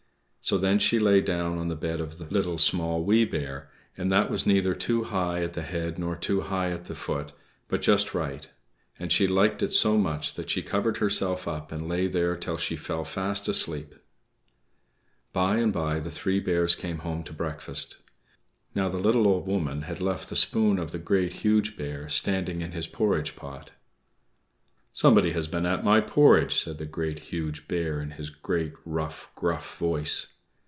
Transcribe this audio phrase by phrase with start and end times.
[0.43, 4.09] So then she lay down on the bed of the Little, Small, Wee Bear, and
[4.09, 7.31] that was neither too high at the head nor too high at the foot,
[7.69, 8.49] but just right.
[8.99, 12.57] And she liked it so much that she covered herself up and lay there till
[12.57, 13.93] she fell fast asleep!
[15.31, 17.97] By and by the three Bears came home to breakfast.
[18.75, 22.61] Now, the little Old Woman had left the spoon of the Great, Huge Bear standing
[22.61, 23.71] in his porridge pot.
[24.91, 29.29] "=Somebody has been at my porridge!=" said the Great, Huge Bear, in his great, rough,
[29.35, 30.27] gruff voice.